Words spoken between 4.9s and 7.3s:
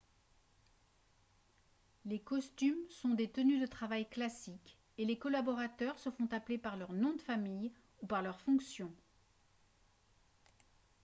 et les collaborateurs se font appeler par leur nom de